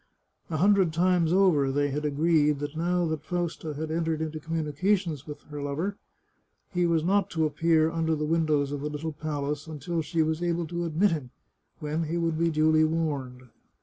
[0.49, 5.15] A hundred times over they had agreed that now the Fausta had entered into communication
[5.27, 5.95] with her lover,
[6.73, 10.41] he was not to appear under the windows of the little palace until she was
[10.41, 11.29] able to admit him,
[11.77, 13.49] when he would be duly warned.